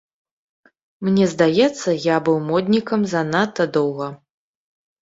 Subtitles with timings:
[1.09, 4.15] Мне здаецца, я быў моднікам занадта доўга.